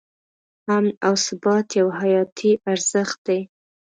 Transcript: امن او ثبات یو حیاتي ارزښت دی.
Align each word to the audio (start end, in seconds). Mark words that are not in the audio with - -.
امن 0.75 0.85
او 1.07 1.13
ثبات 1.25 1.67
یو 1.79 1.87
حیاتي 1.99 2.51
ارزښت 2.71 3.17
دی. 3.27 3.39